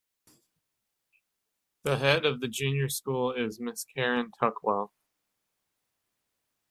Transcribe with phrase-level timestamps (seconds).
[1.83, 4.89] The Head of the Junior School is Ms Karen Tuckwell.